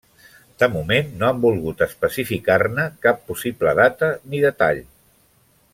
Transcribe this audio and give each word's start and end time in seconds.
De 0.61 0.69
moment 0.75 1.11
no 1.19 1.27
han 1.27 1.43
volgut 1.43 1.83
especificar-ne 1.87 2.87
cap 3.07 3.21
possible 3.29 3.75
data 3.81 4.11
ni 4.33 4.41
detall. 4.47 4.81